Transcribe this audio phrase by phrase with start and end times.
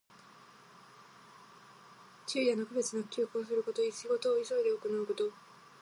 [2.25, 3.81] 昼夜の区別なく急行すること。
[3.91, 5.31] 仕事を急いで行うこと。